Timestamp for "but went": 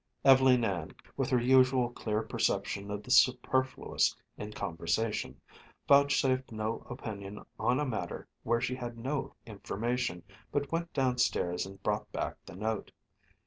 10.51-10.91